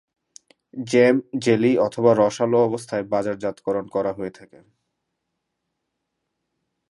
[0.87, 1.15] Jam,
[1.39, 4.59] jelly অথবা রসালো অবস্থায় বাজারজাতকরণ করা হয়ে থাকে।